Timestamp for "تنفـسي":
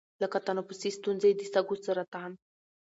0.47-0.89